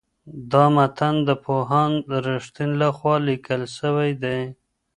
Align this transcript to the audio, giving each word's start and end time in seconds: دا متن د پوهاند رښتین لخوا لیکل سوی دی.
دا 0.51 0.65
متن 0.75 1.15
د 1.27 1.29
پوهاند 1.45 1.97
رښتین 2.27 2.71
لخوا 2.81 3.15
لیکل 3.27 3.61
سوی 3.77 4.09
دی. 4.23 4.39